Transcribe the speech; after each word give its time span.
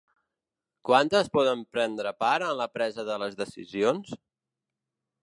Quantes 0.89 1.27
poden 1.37 1.61
prendre 1.77 2.13
part 2.25 2.45
en 2.47 2.57
la 2.63 2.67
presa 2.79 3.05
de 3.11 3.19
les 3.25 3.39
decisions? 3.43 4.17